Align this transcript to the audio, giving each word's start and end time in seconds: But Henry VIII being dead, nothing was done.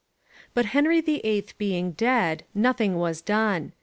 But 0.55 0.65
Henry 0.73 0.99
VIII 0.99 1.45
being 1.59 1.91
dead, 1.91 2.43
nothing 2.55 2.95
was 2.97 3.21
done. 3.21 3.71